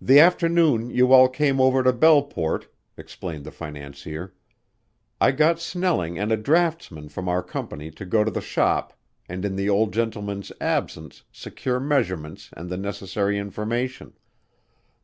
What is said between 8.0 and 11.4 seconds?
go to the shop and in the old gentleman's absence